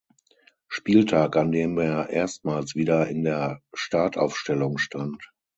Spieltag, 0.67 1.35
an 1.37 1.51
dem 1.51 1.77
er 1.77 2.09
erstmals 2.09 2.73
wieder 2.73 3.05
in 3.07 3.23
der 3.23 3.61
Startaufstellung 3.71 4.79
stand. 4.79 5.31